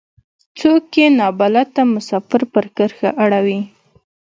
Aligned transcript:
څوک 0.59 0.83
يې 0.99 1.07
نا 1.17 1.27
بلده 1.39 1.81
مسافر 1.95 2.41
پر 2.53 2.65
کرښه 2.75 3.09
اړوي. 3.23 3.59